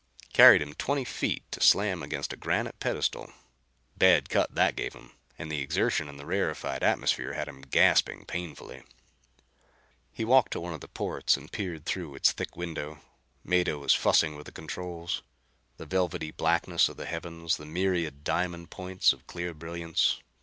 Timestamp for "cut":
4.31-4.55